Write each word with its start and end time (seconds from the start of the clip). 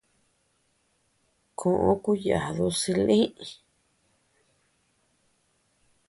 Koʼö 1.59 1.91
kuyadu 2.03 2.67
silï. 2.79 3.19